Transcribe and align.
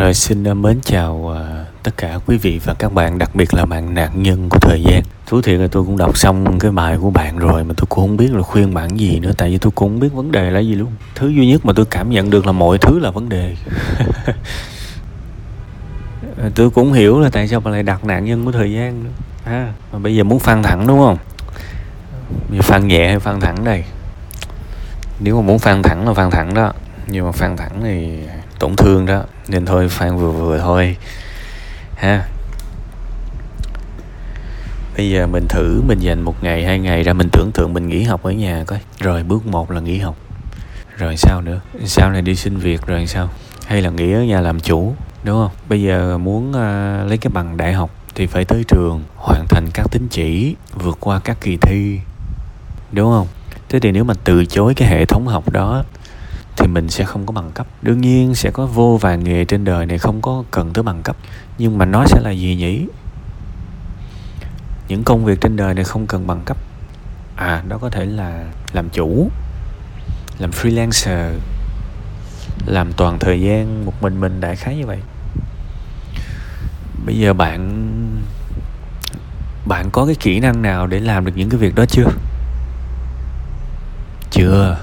Rồi 0.00 0.14
xin 0.14 0.44
ờ, 0.44 0.54
mến 0.54 0.80
chào 0.84 1.28
ờ, 1.28 1.64
tất 1.82 1.96
cả 1.96 2.18
quý 2.26 2.36
vị 2.36 2.60
và 2.64 2.74
các 2.74 2.92
bạn, 2.92 3.18
đặc 3.18 3.34
biệt 3.34 3.54
là 3.54 3.64
bạn 3.66 3.94
nạn 3.94 4.22
nhân 4.22 4.48
của 4.48 4.58
thời 4.58 4.82
gian. 4.82 5.02
Thú 5.26 5.42
thiệt 5.42 5.60
là 5.60 5.66
tôi 5.70 5.84
cũng 5.84 5.98
đọc 5.98 6.18
xong 6.18 6.58
cái 6.58 6.70
bài 6.70 6.98
của 7.00 7.10
bạn 7.10 7.38
rồi 7.38 7.64
mà 7.64 7.74
tôi 7.76 7.86
cũng 7.88 7.98
không 7.98 8.16
biết 8.16 8.34
là 8.34 8.42
khuyên 8.42 8.74
bạn 8.74 9.00
gì 9.00 9.20
nữa 9.20 9.32
tại 9.36 9.50
vì 9.50 9.58
tôi 9.58 9.72
cũng 9.74 9.88
không 9.88 10.00
biết 10.00 10.08
vấn 10.12 10.32
đề 10.32 10.50
là 10.50 10.60
gì 10.60 10.74
luôn. 10.74 10.92
Thứ 11.14 11.28
duy 11.28 11.46
nhất 11.46 11.64
mà 11.64 11.72
tôi 11.76 11.86
cảm 11.90 12.10
nhận 12.10 12.30
được 12.30 12.46
là 12.46 12.52
mọi 12.52 12.78
thứ 12.78 12.98
là 12.98 13.10
vấn 13.10 13.28
đề. 13.28 13.56
Ờ, 16.38 16.50
tôi 16.54 16.70
cũng 16.70 16.92
hiểu 16.92 17.20
là 17.20 17.30
tại 17.32 17.48
sao 17.48 17.60
bạn 17.60 17.74
lại 17.74 17.82
đặt 17.82 18.04
nạn 18.04 18.24
nhân 18.24 18.44
của 18.44 18.52
thời 18.52 18.72
gian 18.72 19.04
nữa. 19.04 19.10
À, 19.44 19.72
mà 19.92 19.98
bây 19.98 20.16
giờ 20.16 20.24
muốn 20.24 20.38
phan 20.38 20.62
thẳng 20.62 20.86
đúng 20.86 20.98
không? 20.98 21.16
Bây 22.50 22.60
phan 22.60 22.88
nhẹ 22.88 23.08
hay 23.08 23.18
phan 23.18 23.40
thẳng 23.40 23.64
đây? 23.64 23.84
Nếu 25.20 25.36
mà 25.36 25.46
muốn 25.46 25.58
phan 25.58 25.82
thẳng 25.82 26.08
là 26.08 26.14
phan 26.14 26.30
thẳng 26.30 26.54
đó. 26.54 26.72
Nhưng 27.06 27.26
mà 27.26 27.32
phan 27.32 27.56
thẳng 27.56 27.80
thì 27.82 28.18
tổn 28.60 28.76
thương 28.76 29.06
đó. 29.06 29.22
Nên 29.48 29.66
thôi 29.66 29.88
phan 29.88 30.16
vừa 30.16 30.30
vừa 30.30 30.58
thôi. 30.58 30.96
Ha. 31.96 32.28
Bây 34.96 35.10
giờ 35.10 35.26
mình 35.26 35.46
thử 35.48 35.82
mình 35.86 35.98
dành 35.98 36.22
một 36.22 36.42
ngày 36.42 36.64
hai 36.64 36.78
ngày 36.78 37.02
ra 37.02 37.12
mình 37.12 37.28
tưởng 37.32 37.50
tượng 37.54 37.72
mình 37.72 37.88
nghỉ 37.88 38.02
học 38.02 38.22
ở 38.22 38.30
nhà 38.30 38.64
coi. 38.66 38.78
Rồi 39.00 39.22
bước 39.22 39.46
một 39.46 39.70
là 39.70 39.80
nghỉ 39.80 39.98
học. 39.98 40.16
Rồi 40.96 41.16
sao 41.16 41.40
nữa? 41.40 41.60
Sau 41.84 42.10
này 42.10 42.22
đi 42.22 42.36
xin 42.36 42.56
việc 42.56 42.86
rồi 42.86 43.06
sao? 43.06 43.28
Hay 43.66 43.82
là 43.82 43.90
nghỉ 43.90 44.12
ở 44.12 44.22
nhà 44.22 44.40
làm 44.40 44.60
chủ 44.60 44.94
đúng 45.24 45.36
không? 45.36 45.50
Bây 45.68 45.82
giờ 45.82 46.18
muốn 46.18 46.48
uh, 46.48 47.08
lấy 47.08 47.18
cái 47.20 47.30
bằng 47.34 47.56
đại 47.56 47.72
học 47.72 47.90
thì 48.14 48.26
phải 48.26 48.44
tới 48.44 48.64
trường 48.68 49.02
hoàn 49.16 49.46
thành 49.48 49.66
các 49.74 49.86
tín 49.90 50.08
chỉ 50.10 50.54
vượt 50.74 50.96
qua 51.00 51.20
các 51.24 51.36
kỳ 51.40 51.56
thi 51.56 52.00
đúng 52.92 53.12
không? 53.12 53.26
Thế 53.68 53.80
thì 53.80 53.92
nếu 53.92 54.04
mà 54.04 54.14
từ 54.24 54.44
chối 54.44 54.74
cái 54.74 54.88
hệ 54.88 55.04
thống 55.04 55.26
học 55.26 55.52
đó 55.52 55.84
thì 56.60 56.66
mình 56.66 56.90
sẽ 56.90 57.04
không 57.04 57.26
có 57.26 57.32
bằng 57.32 57.50
cấp. 57.52 57.66
Đương 57.82 58.00
nhiên 58.00 58.34
sẽ 58.34 58.50
có 58.50 58.66
vô 58.66 58.98
vàng 59.00 59.24
nghề 59.24 59.44
trên 59.44 59.64
đời 59.64 59.86
này 59.86 59.98
không 59.98 60.22
có 60.22 60.44
cần 60.50 60.72
tới 60.72 60.82
bằng 60.82 61.02
cấp, 61.02 61.16
nhưng 61.58 61.78
mà 61.78 61.84
nó 61.84 62.04
sẽ 62.06 62.20
là 62.20 62.30
gì 62.30 62.54
nhỉ? 62.54 62.86
Những 64.88 65.04
công 65.04 65.24
việc 65.24 65.40
trên 65.40 65.56
đời 65.56 65.74
này 65.74 65.84
không 65.84 66.06
cần 66.06 66.26
bằng 66.26 66.42
cấp. 66.44 66.56
À 67.36 67.62
đó 67.68 67.78
có 67.78 67.90
thể 67.90 68.04
là 68.04 68.44
làm 68.72 68.88
chủ, 68.90 69.30
làm 70.38 70.50
freelancer, 70.50 71.32
làm 72.66 72.92
toàn 72.92 73.18
thời 73.18 73.40
gian 73.40 73.84
một 73.84 74.02
mình 74.02 74.20
mình 74.20 74.40
đại 74.40 74.56
khái 74.56 74.76
như 74.76 74.86
vậy. 74.86 74.98
Bây 77.06 77.18
giờ 77.18 77.32
bạn 77.32 77.86
bạn 79.66 79.90
có 79.90 80.06
cái 80.06 80.14
kỹ 80.14 80.40
năng 80.40 80.62
nào 80.62 80.86
để 80.86 81.00
làm 81.00 81.24
được 81.24 81.32
những 81.36 81.50
cái 81.50 81.58
việc 81.58 81.74
đó 81.74 81.84
chưa? 81.86 82.08
Chưa 84.30 84.76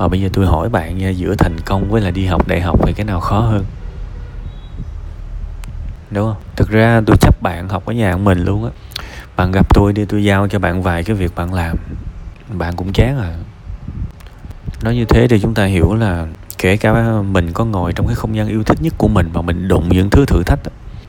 mà 0.00 0.08
bây 0.08 0.20
giờ 0.20 0.28
tôi 0.32 0.46
hỏi 0.46 0.68
bạn 0.68 0.98
nha 0.98 1.08
giữa 1.08 1.34
thành 1.34 1.60
công 1.60 1.90
với 1.90 2.00
là 2.00 2.10
đi 2.10 2.26
học 2.26 2.48
đại 2.48 2.60
học 2.60 2.86
thì 2.86 2.92
cái 2.92 3.04
nào 3.04 3.20
khó 3.20 3.40
hơn? 3.40 3.64
Đúng 6.10 6.26
không? 6.26 6.42
Thực 6.56 6.68
ra 6.68 7.00
tôi 7.06 7.16
chấp 7.20 7.42
bạn 7.42 7.68
học 7.68 7.86
ở 7.86 7.92
nhà 7.92 8.12
của 8.12 8.18
mình 8.18 8.44
luôn 8.44 8.64
á. 8.64 8.70
Bạn 9.36 9.52
gặp 9.52 9.74
tôi 9.74 9.92
đi 9.92 10.04
tôi 10.04 10.24
giao 10.24 10.48
cho 10.48 10.58
bạn 10.58 10.82
vài 10.82 11.04
cái 11.04 11.16
việc 11.16 11.34
bạn 11.34 11.54
làm. 11.54 11.76
Bạn 12.48 12.76
cũng 12.76 12.92
chán 12.92 13.18
à. 13.18 13.34
Nói 14.82 14.94
như 14.94 15.04
thế 15.04 15.28
thì 15.28 15.40
chúng 15.40 15.54
ta 15.54 15.64
hiểu 15.64 15.94
là 15.94 16.26
kể 16.58 16.76
cả 16.76 17.20
mình 17.22 17.52
có 17.52 17.64
ngồi 17.64 17.92
trong 17.92 18.06
cái 18.06 18.14
không 18.14 18.36
gian 18.36 18.48
yêu 18.48 18.62
thích 18.62 18.82
nhất 18.82 18.94
của 18.98 19.08
mình 19.08 19.30
mà 19.34 19.42
mình 19.42 19.68
đụng 19.68 19.88
những 19.88 20.10
thứ 20.10 20.24
thử 20.26 20.42
thách 20.42 20.60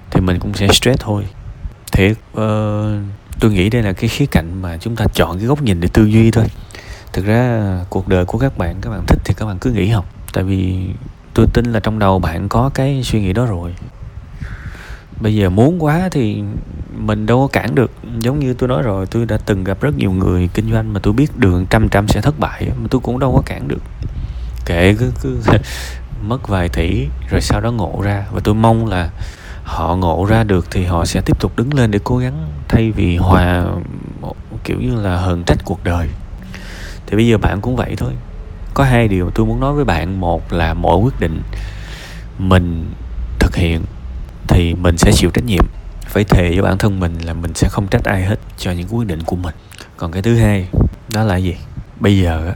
thì 0.10 0.22
mình 0.22 0.40
cũng 0.40 0.54
sẽ 0.54 0.68
stress 0.68 1.02
thôi. 1.02 1.28
Thiệt 1.92 2.12
uh, 2.12 2.42
tôi 3.40 3.52
nghĩ 3.52 3.70
đây 3.70 3.84
là 3.84 3.94
cái 3.94 4.10
khía 4.10 4.26
cạnh 4.26 4.62
mà 4.62 4.78
chúng 4.78 4.96
ta 4.96 5.06
chọn 5.14 5.38
cái 5.38 5.48
góc 5.48 5.62
nhìn 5.62 5.80
để 5.80 5.88
tư 5.94 6.06
duy 6.06 6.32
thôi 6.32 6.46
thực 7.14 7.26
ra 7.26 7.76
cuộc 7.90 8.08
đời 8.08 8.26
của 8.26 8.38
các 8.38 8.58
bạn 8.58 8.76
các 8.82 8.90
bạn 8.90 9.04
thích 9.08 9.20
thì 9.26 9.34
các 9.34 9.46
bạn 9.46 9.58
cứ 9.60 9.72
nghỉ 9.72 9.88
học. 9.88 10.06
Tại 10.34 10.44
vì 10.44 10.90
tôi 11.34 11.46
tin 11.54 11.66
là 11.66 11.80
trong 11.80 12.00
đầu 12.00 12.20
bạn 12.20 12.50
có 12.50 12.70
cái 12.74 13.04
suy 13.04 13.22
nghĩ 13.22 13.34
đó 13.34 13.46
rồi. 13.46 13.76
Bây 15.22 15.36
giờ 15.36 15.50
muốn 15.50 15.84
quá 15.84 16.10
thì 16.12 16.44
mình 16.98 17.26
đâu 17.26 17.40
có 17.40 17.48
cản 17.48 17.76
được. 17.76 17.92
Giống 18.20 18.40
như 18.40 18.54
tôi 18.54 18.70
nói 18.70 18.82
rồi 18.82 19.06
tôi 19.06 19.26
đã 19.26 19.38
từng 19.46 19.64
gặp 19.64 19.82
rất 19.82 19.98
nhiều 19.98 20.12
người 20.12 20.50
kinh 20.54 20.72
doanh 20.72 20.94
mà 20.94 21.00
tôi 21.04 21.14
biết 21.14 21.38
đường 21.38 21.66
trăm 21.70 21.90
trăm 21.90 22.08
sẽ 22.08 22.22
thất 22.22 22.40
bại 22.40 22.72
mà 22.82 22.88
tôi 22.90 23.02
cũng 23.02 23.20
đâu 23.20 23.34
có 23.36 23.42
cản 23.46 23.68
được. 23.68 23.82
Kệ 24.66 24.96
cứ, 25.00 25.12
cứ 25.22 25.42
mất 26.22 26.48
vài 26.48 26.70
tỷ 26.70 27.08
rồi 27.30 27.42
sau 27.42 27.62
đó 27.62 27.72
ngộ 27.72 28.02
ra. 28.04 28.26
Và 28.32 28.42
tôi 28.44 28.56
mong 28.56 28.86
là 28.86 29.10
họ 29.64 29.96
ngộ 29.96 30.26
ra 30.30 30.44
được 30.44 30.68
thì 30.72 30.86
họ 30.86 31.06
sẽ 31.06 31.22
tiếp 31.26 31.40
tục 31.40 31.52
đứng 31.56 31.74
lên 31.74 31.92
để 31.92 32.00
cố 32.04 32.18
gắng 32.18 32.48
thay 32.68 32.92
vì 32.92 33.18
hòa 33.18 33.66
kiểu 34.64 34.78
như 34.80 35.02
là 35.02 35.18
hờn 35.18 35.44
trách 35.44 35.58
cuộc 35.66 35.84
đời 35.84 36.08
thì 37.12 37.18
bây 37.18 37.28
giờ 37.28 37.38
bạn 37.38 37.62
cũng 37.62 37.76
vậy 37.76 37.96
thôi. 37.98 38.14
Có 38.74 38.84
hai 38.84 39.08
điều 39.08 39.30
tôi 39.36 39.46
muốn 39.46 39.60
nói 39.60 39.74
với 39.74 39.86
bạn. 39.86 40.20
Một 40.20 40.54
là 40.54 40.74
mỗi 40.74 40.98
quyết 40.98 41.20
định 41.20 41.42
mình 42.38 42.94
thực 43.40 43.56
hiện 43.56 43.82
thì 44.48 44.74
mình 44.74 44.98
sẽ 44.98 45.12
chịu 45.12 45.30
trách 45.34 45.46
nhiệm. 45.46 45.66
Phải 46.08 46.24
thề 46.24 46.50
với 46.50 46.62
bản 46.62 46.78
thân 46.78 47.00
mình 47.00 47.18
là 47.18 47.34
mình 47.34 47.54
sẽ 47.54 47.70
không 47.70 47.88
trách 47.88 48.04
ai 48.04 48.26
hết 48.26 48.40
cho 48.58 48.72
những 48.72 48.96
quyết 48.96 49.08
định 49.08 49.22
của 49.26 49.36
mình. 49.36 49.56
Còn 49.98 50.12
cái 50.12 50.22
thứ 50.22 50.38
hai 50.38 50.68
đó 51.14 51.24
là 51.24 51.36
gì? 51.36 51.56
Bây 52.00 52.18
giờ 52.18 52.54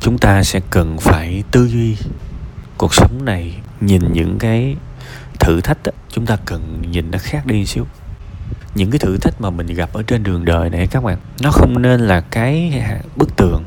chúng 0.00 0.18
ta 0.18 0.42
sẽ 0.42 0.60
cần 0.70 0.96
phải 1.00 1.42
tư 1.50 1.68
duy 1.68 1.96
cuộc 2.78 2.94
sống 2.94 3.24
này 3.24 3.54
nhìn 3.80 4.12
những 4.12 4.38
cái 4.38 4.76
thử 5.40 5.60
thách 5.60 5.82
đó, 5.84 5.92
chúng 6.08 6.26
ta 6.26 6.36
cần 6.44 6.82
nhìn 6.90 7.10
nó 7.10 7.18
khác 7.22 7.46
đi 7.46 7.66
xíu 7.66 7.86
những 8.74 8.90
cái 8.90 8.98
thử 8.98 9.16
thách 9.16 9.40
mà 9.40 9.50
mình 9.50 9.66
gặp 9.66 9.90
ở 9.92 10.02
trên 10.02 10.22
đường 10.22 10.44
đời 10.44 10.70
này 10.70 10.86
các 10.86 11.04
bạn, 11.04 11.18
nó 11.42 11.50
không 11.50 11.82
nên 11.82 12.00
là 12.00 12.20
cái 12.20 12.82
bức 13.16 13.36
tường 13.36 13.64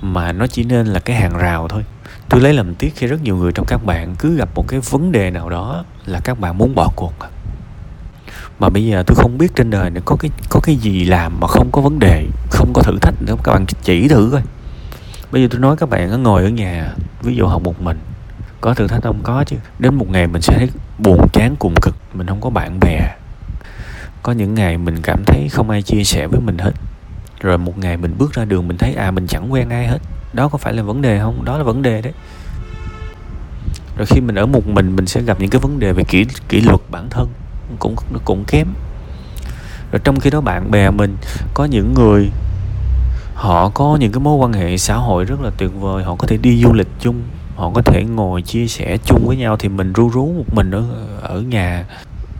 mà 0.00 0.32
nó 0.32 0.46
chỉ 0.46 0.64
nên 0.64 0.86
là 0.86 1.00
cái 1.00 1.16
hàng 1.16 1.38
rào 1.38 1.68
thôi. 1.68 1.84
Tôi 2.28 2.40
lấy 2.40 2.52
làm 2.52 2.74
tiếc 2.74 2.92
khi 2.96 3.06
rất 3.06 3.22
nhiều 3.22 3.36
người 3.36 3.52
trong 3.52 3.66
các 3.66 3.84
bạn 3.84 4.14
cứ 4.18 4.36
gặp 4.36 4.48
một 4.54 4.68
cái 4.68 4.80
vấn 4.80 5.12
đề 5.12 5.30
nào 5.30 5.50
đó 5.50 5.84
là 6.06 6.20
các 6.24 6.40
bạn 6.40 6.58
muốn 6.58 6.74
bỏ 6.74 6.92
cuộc. 6.96 7.12
Mà 8.58 8.68
bây 8.68 8.86
giờ 8.86 9.02
tôi 9.06 9.14
không 9.14 9.38
biết 9.38 9.54
trên 9.54 9.70
đời 9.70 9.90
này 9.90 10.02
có 10.04 10.16
cái 10.16 10.30
có 10.50 10.60
cái 10.62 10.76
gì 10.76 11.04
làm 11.04 11.40
mà 11.40 11.46
không 11.46 11.68
có 11.72 11.80
vấn 11.80 11.98
đề, 11.98 12.26
không 12.50 12.72
có 12.74 12.82
thử 12.82 12.98
thách 13.02 13.14
nữa. 13.22 13.34
Các 13.44 13.52
bạn 13.52 13.66
chỉ 13.82 14.08
thử 14.08 14.28
coi. 14.32 14.42
Bây 15.32 15.42
giờ 15.42 15.48
tôi 15.50 15.60
nói 15.60 15.76
các 15.76 15.88
bạn 15.88 16.22
ngồi 16.22 16.42
ở 16.42 16.48
nhà, 16.48 16.92
ví 17.22 17.36
dụ 17.36 17.46
học 17.46 17.62
một 17.62 17.82
mình, 17.82 17.98
có 18.60 18.74
thử 18.74 18.88
thách 18.88 19.02
không? 19.02 19.20
Có 19.22 19.44
chứ. 19.46 19.56
Đến 19.78 19.94
một 19.94 20.10
ngày 20.10 20.26
mình 20.26 20.42
sẽ 20.42 20.54
thấy 20.58 20.70
buồn 20.98 21.28
chán 21.32 21.56
cùng 21.58 21.74
cực, 21.82 21.96
mình 22.14 22.26
không 22.26 22.40
có 22.40 22.50
bạn 22.50 22.80
bè 22.80 23.14
có 24.24 24.32
những 24.32 24.54
ngày 24.54 24.78
mình 24.78 24.96
cảm 25.02 25.24
thấy 25.26 25.48
không 25.48 25.70
ai 25.70 25.82
chia 25.82 26.04
sẻ 26.04 26.26
với 26.26 26.40
mình 26.40 26.58
hết. 26.58 26.72
Rồi 27.40 27.58
một 27.58 27.78
ngày 27.78 27.96
mình 27.96 28.14
bước 28.18 28.32
ra 28.32 28.44
đường 28.44 28.68
mình 28.68 28.78
thấy 28.78 28.94
à 28.94 29.10
mình 29.10 29.26
chẳng 29.26 29.52
quen 29.52 29.68
ai 29.70 29.86
hết. 29.86 29.98
Đó 30.32 30.48
có 30.48 30.58
phải 30.58 30.72
là 30.72 30.82
vấn 30.82 31.02
đề 31.02 31.20
không? 31.20 31.44
Đó 31.44 31.58
là 31.58 31.64
vấn 31.64 31.82
đề 31.82 32.02
đấy. 32.02 32.12
Rồi 33.96 34.06
khi 34.06 34.20
mình 34.20 34.34
ở 34.34 34.46
một 34.46 34.66
mình 34.66 34.96
mình 34.96 35.06
sẽ 35.06 35.22
gặp 35.22 35.40
những 35.40 35.50
cái 35.50 35.60
vấn 35.60 35.78
đề 35.78 35.92
về 35.92 36.04
kỷ 36.04 36.26
kỷ 36.48 36.60
luật 36.60 36.80
bản 36.90 37.06
thân. 37.10 37.28
Cũng, 37.78 37.96
nó 38.12 38.18
cũng 38.24 38.44
kém. 38.44 38.66
Rồi 39.92 40.00
trong 40.04 40.20
khi 40.20 40.30
đó 40.30 40.40
bạn 40.40 40.70
bè 40.70 40.90
mình, 40.90 41.16
có 41.54 41.64
những 41.64 41.94
người, 41.94 42.30
họ 43.34 43.68
có 43.68 43.96
những 44.00 44.12
cái 44.12 44.20
mối 44.20 44.36
quan 44.36 44.52
hệ 44.52 44.76
xã 44.76 44.96
hội 44.96 45.24
rất 45.24 45.40
là 45.40 45.50
tuyệt 45.58 45.70
vời. 45.80 46.04
Họ 46.04 46.14
có 46.14 46.26
thể 46.26 46.36
đi 46.36 46.62
du 46.62 46.72
lịch 46.72 46.88
chung. 47.00 47.22
Họ 47.56 47.70
có 47.74 47.82
thể 47.82 48.04
ngồi 48.04 48.42
chia 48.42 48.66
sẻ 48.66 48.98
chung 49.04 49.26
với 49.26 49.36
nhau 49.36 49.56
thì 49.56 49.68
mình 49.68 49.92
ru 49.92 50.10
rú 50.10 50.26
một 50.26 50.54
mình 50.54 50.70
ở 50.70 50.84
ở 51.22 51.40
nhà 51.40 51.84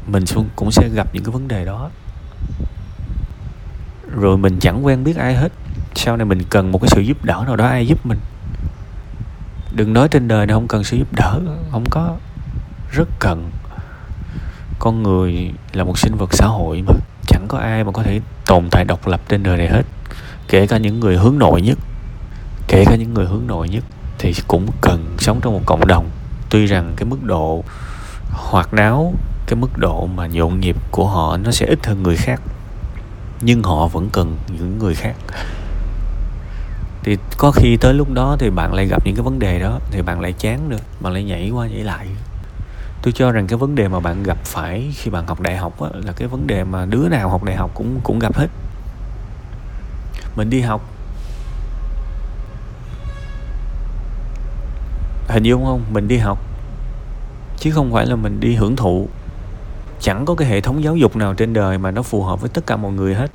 mình 0.06 0.24
cũng 0.56 0.70
sẽ 0.70 0.88
gặp 0.88 1.08
những 1.12 1.24
cái 1.24 1.32
vấn 1.32 1.48
đề 1.48 1.64
đó. 1.64 1.90
Rồi 4.20 4.38
mình 4.38 4.58
chẳng 4.60 4.86
quen 4.86 5.04
biết 5.04 5.16
ai 5.16 5.34
hết. 5.34 5.52
Sau 5.94 6.16
này 6.16 6.24
mình 6.24 6.42
cần 6.50 6.72
một 6.72 6.78
cái 6.78 6.88
sự 6.88 7.00
giúp 7.00 7.24
đỡ 7.24 7.42
nào 7.46 7.56
đó, 7.56 7.66
ai 7.66 7.86
giúp 7.86 8.06
mình? 8.06 8.18
Đừng 9.72 9.92
nói 9.92 10.08
trên 10.08 10.28
đời 10.28 10.46
này 10.46 10.54
không 10.54 10.68
cần 10.68 10.84
sự 10.84 10.96
giúp 10.96 11.12
đỡ, 11.12 11.40
không 11.72 11.84
có. 11.90 12.16
Rất 12.92 13.08
cần. 13.18 13.50
Con 14.78 15.02
người 15.02 15.52
là 15.72 15.84
một 15.84 15.98
sinh 15.98 16.14
vật 16.14 16.30
xã 16.32 16.46
hội 16.46 16.82
mà. 16.86 16.92
Chẳng 17.26 17.44
có 17.48 17.58
ai 17.58 17.84
mà 17.84 17.92
có 17.92 18.02
thể 18.02 18.20
tồn 18.46 18.70
tại 18.70 18.84
độc 18.84 19.06
lập 19.06 19.20
trên 19.28 19.42
đời 19.42 19.56
này 19.56 19.68
hết. 19.68 19.82
Kể 20.48 20.66
cả 20.66 20.78
những 20.78 21.00
người 21.00 21.16
hướng 21.16 21.38
nội 21.38 21.62
nhất. 21.62 21.78
Kể 22.68 22.84
cả 22.86 22.96
những 22.96 23.14
người 23.14 23.26
hướng 23.26 23.46
nội 23.46 23.68
nhất 23.68 23.84
thì 24.18 24.34
cũng 24.48 24.66
cần 24.80 25.16
sống 25.18 25.40
trong 25.40 25.52
một 25.52 25.62
cộng 25.66 25.86
đồng. 25.86 26.10
Tuy 26.50 26.66
rằng 26.66 26.92
cái 26.96 27.04
mức 27.04 27.22
độ 27.22 27.64
hoạt 28.30 28.74
náo 28.74 29.14
cái 29.46 29.56
mức 29.56 29.78
độ 29.78 30.06
mà 30.06 30.26
nhộn 30.26 30.60
nhịp 30.60 30.76
của 30.90 31.06
họ 31.06 31.36
nó 31.36 31.50
sẽ 31.50 31.66
ít 31.66 31.86
hơn 31.86 32.02
người 32.02 32.16
khác. 32.16 32.40
Nhưng 33.40 33.62
họ 33.62 33.86
vẫn 33.86 34.08
cần 34.12 34.36
những 34.48 34.78
người 34.78 34.94
khác. 34.94 35.14
Thì 37.02 37.16
có 37.38 37.50
khi 37.50 37.76
tới 37.76 37.94
lúc 37.94 38.12
đó 38.12 38.36
thì 38.38 38.50
bạn 38.50 38.74
lại 38.74 38.86
gặp 38.86 39.06
những 39.06 39.14
cái 39.14 39.22
vấn 39.22 39.38
đề 39.38 39.58
đó 39.58 39.78
thì 39.90 40.02
bạn 40.02 40.20
lại 40.20 40.32
chán 40.32 40.68
được 40.68 40.82
bạn 41.00 41.12
lại 41.12 41.24
nhảy 41.24 41.50
qua 41.50 41.66
nhảy 41.66 41.84
lại. 41.84 42.06
Tôi 43.02 43.12
cho 43.12 43.30
rằng 43.30 43.46
cái 43.46 43.58
vấn 43.58 43.74
đề 43.74 43.88
mà 43.88 44.00
bạn 44.00 44.22
gặp 44.22 44.38
phải 44.44 44.92
khi 44.94 45.10
bạn 45.10 45.26
học 45.26 45.40
đại 45.40 45.56
học 45.56 45.80
á, 45.80 45.88
là 46.04 46.12
cái 46.12 46.28
vấn 46.28 46.46
đề 46.46 46.64
mà 46.64 46.84
đứa 46.84 47.08
nào 47.08 47.28
học 47.28 47.44
đại 47.44 47.56
học 47.56 47.70
cũng 47.74 48.00
cũng 48.04 48.18
gặp 48.18 48.36
hết. 48.36 48.48
Mình 50.36 50.50
đi 50.50 50.60
học. 50.60 50.80
Hình 55.28 55.42
dung 55.42 55.64
không? 55.64 55.84
Mình 55.92 56.08
đi 56.08 56.16
học. 56.16 56.38
Chứ 57.58 57.70
không 57.70 57.92
phải 57.92 58.06
là 58.06 58.16
mình 58.16 58.40
đi 58.40 58.54
hưởng 58.54 58.76
thụ 58.76 59.08
chẳng 60.04 60.24
có 60.24 60.34
cái 60.34 60.48
hệ 60.48 60.60
thống 60.60 60.84
giáo 60.84 60.96
dục 60.96 61.16
nào 61.16 61.34
trên 61.34 61.52
đời 61.52 61.78
mà 61.78 61.90
nó 61.90 62.02
phù 62.02 62.22
hợp 62.22 62.40
với 62.40 62.50
tất 62.50 62.66
cả 62.66 62.76
mọi 62.76 62.92
người 62.92 63.14
hết. 63.14 63.30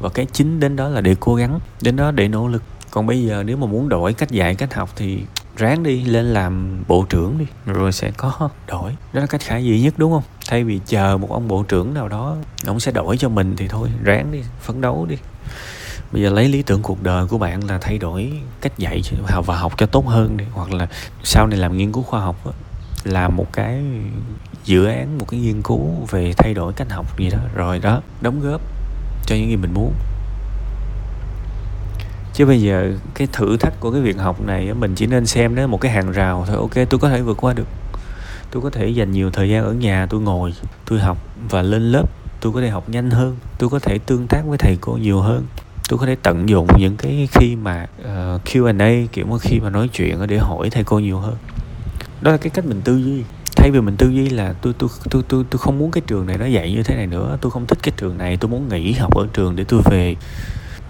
Và 0.00 0.08
cái 0.08 0.26
chính 0.32 0.60
đến 0.60 0.76
đó 0.76 0.88
là 0.88 1.00
để 1.00 1.16
cố 1.20 1.34
gắng, 1.34 1.60
đến 1.80 1.96
đó 1.96 2.10
để 2.10 2.28
nỗ 2.28 2.48
lực. 2.48 2.62
Còn 2.90 3.06
bây 3.06 3.24
giờ 3.24 3.42
nếu 3.46 3.56
mà 3.56 3.66
muốn 3.66 3.88
đổi 3.88 4.12
cách 4.12 4.30
dạy, 4.30 4.54
cách 4.54 4.74
học 4.74 4.90
thì 4.96 5.22
ráng 5.56 5.82
đi, 5.82 6.04
lên 6.04 6.24
làm 6.24 6.82
bộ 6.88 7.06
trưởng 7.08 7.38
đi, 7.38 7.46
rồi 7.66 7.92
sẽ 7.92 8.10
có 8.16 8.48
đổi. 8.66 8.96
Đó 9.12 9.20
là 9.20 9.26
cách 9.26 9.40
khả 9.40 9.56
dĩ 9.56 9.80
nhất, 9.80 9.94
đúng 9.96 10.12
không? 10.12 10.22
Thay 10.48 10.64
vì 10.64 10.80
chờ 10.86 11.16
một 11.20 11.30
ông 11.30 11.48
bộ 11.48 11.62
trưởng 11.62 11.94
nào 11.94 12.08
đó, 12.08 12.36
ông 12.66 12.80
sẽ 12.80 12.92
đổi 12.92 13.16
cho 13.16 13.28
mình 13.28 13.54
thì 13.56 13.68
thôi, 13.68 13.88
ráng 14.02 14.32
đi, 14.32 14.42
phấn 14.60 14.80
đấu 14.80 15.06
đi. 15.08 15.16
Bây 16.12 16.22
giờ 16.22 16.30
lấy 16.30 16.48
lý 16.48 16.62
tưởng 16.62 16.82
cuộc 16.82 17.02
đời 17.02 17.26
của 17.26 17.38
bạn 17.38 17.64
là 17.64 17.78
thay 17.78 17.98
đổi 17.98 18.32
cách 18.60 18.78
dạy 18.78 19.02
và 19.46 19.56
học 19.56 19.72
cho 19.76 19.86
tốt 19.86 20.06
hơn 20.06 20.36
đi. 20.36 20.44
Hoặc 20.52 20.72
là 20.72 20.86
sau 21.22 21.46
này 21.46 21.58
làm 21.58 21.76
nghiên 21.76 21.92
cứu 21.92 22.02
khoa 22.02 22.20
học 22.20 22.36
làm 23.04 23.36
một 23.36 23.52
cái 23.52 23.82
dự 24.64 24.84
án 24.84 25.18
một 25.18 25.28
cái 25.28 25.40
nghiên 25.40 25.62
cứu 25.62 26.06
về 26.10 26.32
thay 26.36 26.54
đổi 26.54 26.72
cách 26.72 26.90
học 26.90 27.18
gì 27.18 27.30
đó. 27.30 27.38
Rồi 27.54 27.78
đó 27.78 28.00
đóng 28.20 28.40
góp 28.40 28.60
cho 29.26 29.36
những 29.36 29.48
gì 29.48 29.56
mình 29.56 29.74
muốn. 29.74 29.92
Chứ 32.34 32.46
bây 32.46 32.62
giờ 32.62 32.92
cái 33.14 33.28
thử 33.32 33.56
thách 33.56 33.80
của 33.80 33.90
cái 33.90 34.00
việc 34.00 34.18
học 34.18 34.40
này 34.40 34.74
mình 34.74 34.94
chỉ 34.94 35.06
nên 35.06 35.26
xem 35.26 35.54
nó 35.54 35.66
một 35.66 35.80
cái 35.80 35.92
hàng 35.92 36.12
rào 36.12 36.44
thôi. 36.46 36.56
Ok 36.56 36.88
tôi 36.90 37.00
có 37.00 37.08
thể 37.08 37.22
vượt 37.22 37.36
qua 37.40 37.52
được. 37.52 37.66
Tôi 38.50 38.62
có 38.62 38.70
thể 38.70 38.88
dành 38.88 39.12
nhiều 39.12 39.30
thời 39.30 39.48
gian 39.48 39.64
ở 39.64 39.72
nhà 39.72 40.06
tôi 40.10 40.20
ngồi 40.20 40.54
tôi 40.86 41.00
học 41.00 41.18
và 41.50 41.62
lên 41.62 41.82
lớp 41.82 42.08
tôi 42.40 42.52
có 42.52 42.60
thể 42.60 42.68
học 42.68 42.88
nhanh 42.88 43.10
hơn. 43.10 43.36
Tôi 43.58 43.70
có 43.70 43.78
thể 43.78 43.98
tương 43.98 44.26
tác 44.26 44.42
với 44.46 44.58
thầy 44.58 44.78
cô 44.80 44.92
nhiều 44.92 45.20
hơn. 45.20 45.46
Tôi 45.88 45.98
có 45.98 46.06
thể 46.06 46.16
tận 46.22 46.48
dụng 46.48 46.66
những 46.78 46.96
cái 46.96 47.28
khi 47.32 47.56
mà 47.56 47.86
ờ, 48.04 48.34
uh, 48.34 48.44
Q&A 48.44 49.06
kiểu 49.12 49.26
mà 49.26 49.38
khi 49.38 49.60
mà 49.60 49.70
nói 49.70 49.88
chuyện 49.88 50.26
để 50.28 50.38
hỏi 50.38 50.70
thầy 50.70 50.84
cô 50.84 50.98
nhiều 50.98 51.18
hơn. 51.18 51.36
Đó 52.20 52.30
là 52.30 52.36
cái 52.36 52.50
cách 52.50 52.64
mình 52.64 52.80
tư 52.84 52.96
duy 52.96 53.22
thay 53.62 53.70
vì 53.70 53.80
mình 53.80 53.96
tư 53.96 54.08
duy 54.08 54.28
là 54.28 54.52
tôi 54.52 54.74
tôi 54.78 54.90
tôi 55.10 55.22
tôi 55.28 55.44
tôi 55.50 55.58
không 55.58 55.78
muốn 55.78 55.90
cái 55.90 56.02
trường 56.06 56.26
này 56.26 56.38
nó 56.38 56.46
dạy 56.46 56.72
như 56.72 56.82
thế 56.82 56.96
này 56.96 57.06
nữa. 57.06 57.38
Tôi 57.40 57.50
không 57.50 57.66
thích 57.66 57.78
cái 57.82 57.92
trường 57.96 58.18
này, 58.18 58.36
tôi 58.36 58.50
muốn 58.50 58.68
nghỉ 58.68 58.92
học 58.92 59.16
ở 59.16 59.26
trường 59.32 59.56
để 59.56 59.64
tôi 59.64 59.82
về 59.84 60.16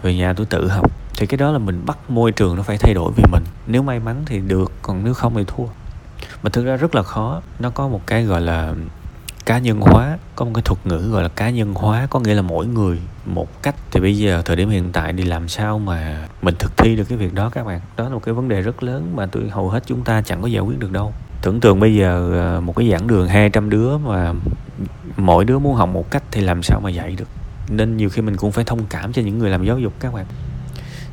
về 0.02 0.14
nhà 0.14 0.32
tôi 0.32 0.46
tự 0.46 0.68
học. 0.68 0.90
Thì 1.16 1.26
cái 1.26 1.38
đó 1.38 1.50
là 1.50 1.58
mình 1.58 1.82
bắt 1.86 1.98
môi 2.10 2.32
trường 2.32 2.56
nó 2.56 2.62
phải 2.62 2.78
thay 2.78 2.94
đổi 2.94 3.12
vì 3.16 3.24
mình. 3.32 3.44
Nếu 3.66 3.82
may 3.82 4.00
mắn 4.00 4.22
thì 4.26 4.40
được, 4.40 4.72
còn 4.82 5.04
nếu 5.04 5.14
không 5.14 5.34
thì 5.34 5.44
thua. 5.46 5.64
Mà 6.42 6.50
thực 6.50 6.64
ra 6.64 6.76
rất 6.76 6.94
là 6.94 7.02
khó. 7.02 7.42
Nó 7.58 7.70
có 7.70 7.88
một 7.88 8.00
cái 8.06 8.24
gọi 8.24 8.40
là 8.40 8.74
cá 9.46 9.58
nhân 9.58 9.80
hóa, 9.80 10.18
có 10.36 10.44
một 10.44 10.50
cái 10.54 10.62
thuật 10.62 10.86
ngữ 10.86 11.10
gọi 11.12 11.22
là 11.22 11.28
cá 11.28 11.50
nhân 11.50 11.74
hóa, 11.74 12.06
có 12.10 12.20
nghĩa 12.20 12.34
là 12.34 12.42
mỗi 12.42 12.66
người 12.66 12.98
một 13.26 13.62
cách. 13.62 13.74
Thì 13.90 14.00
bây 14.00 14.18
giờ 14.18 14.42
thời 14.44 14.56
điểm 14.56 14.70
hiện 14.70 14.92
tại 14.92 15.12
đi 15.12 15.24
làm 15.24 15.48
sao 15.48 15.78
mà 15.78 16.28
mình 16.42 16.54
thực 16.58 16.76
thi 16.76 16.96
được 16.96 17.04
cái 17.08 17.18
việc 17.18 17.34
đó 17.34 17.50
các 17.50 17.66
bạn? 17.66 17.80
Đó 17.96 18.04
là 18.04 18.14
một 18.14 18.22
cái 18.24 18.34
vấn 18.34 18.48
đề 18.48 18.60
rất 18.60 18.82
lớn 18.82 19.12
mà 19.16 19.26
tôi, 19.26 19.48
hầu 19.50 19.70
hết 19.70 19.82
chúng 19.86 20.04
ta 20.04 20.22
chẳng 20.22 20.42
có 20.42 20.48
giải 20.48 20.62
quyết 20.62 20.78
được 20.78 20.92
đâu 20.92 21.12
tưởng 21.42 21.60
tượng 21.60 21.80
bây 21.80 21.94
giờ 21.94 22.30
ờ, 22.32 22.60
một 22.60 22.76
cái 22.76 22.90
giảng 22.90 23.06
đường 23.06 23.28
200 23.28 23.70
đứa 23.70 23.98
mà 23.98 24.32
mỗi 25.16 25.44
đứa 25.44 25.58
muốn 25.58 25.74
học 25.74 25.88
một 25.88 26.10
cách 26.10 26.22
thì 26.30 26.40
làm 26.40 26.62
sao 26.62 26.80
mà 26.80 26.90
dạy 26.90 27.14
được? 27.18 27.28
Nên 27.68 27.96
nhiều 27.96 28.10
khi 28.10 28.22
mình 28.22 28.36
cũng 28.36 28.52
phải 28.52 28.64
thông 28.64 28.86
cảm 28.90 29.12
cho 29.12 29.22
những 29.22 29.38
người 29.38 29.50
làm 29.50 29.64
giáo 29.64 29.78
dục 29.78 29.92
các 30.00 30.14
bạn. 30.14 30.26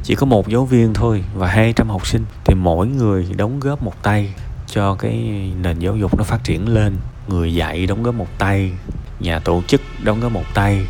Chỉ 0.03 0.15
có 0.15 0.25
một 0.25 0.47
giáo 0.47 0.65
viên 0.65 0.93
thôi 0.93 1.23
và 1.35 1.47
200 1.47 1.89
học 1.89 2.07
sinh 2.07 2.25
thì 2.45 2.55
mỗi 2.55 2.87
người 2.87 3.27
đóng 3.37 3.59
góp 3.59 3.83
một 3.83 4.03
tay 4.03 4.33
cho 4.67 4.95
cái 4.95 5.13
nền 5.61 5.79
giáo 5.79 5.95
dục 5.95 6.17
nó 6.17 6.23
phát 6.23 6.43
triển 6.43 6.73
lên. 6.73 6.95
Người 7.27 7.53
dạy 7.53 7.85
đóng 7.85 8.03
góp 8.03 8.15
một 8.15 8.27
tay, 8.37 8.71
nhà 9.19 9.39
tổ 9.39 9.61
chức 9.67 9.81
đóng 10.03 10.19
góp 10.19 10.31
một 10.31 10.45
tay 10.53 10.85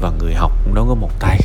và 0.00 0.12
người 0.20 0.34
học 0.34 0.52
cũng 0.64 0.74
đóng 0.74 0.88
góp 0.88 0.98
một 0.98 1.20
tay. 1.20 1.38